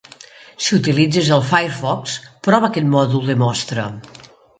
Si 0.67 0.71
utilitzes 0.77 1.29
el 1.35 1.43
Firefox, 1.49 2.15
prova 2.47 2.71
aquest 2.71 2.89
mòdul 2.95 3.29
de 3.29 3.37
mostra. 3.43 3.85